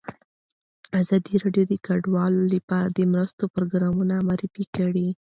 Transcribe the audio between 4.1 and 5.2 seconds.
معرفي کړي.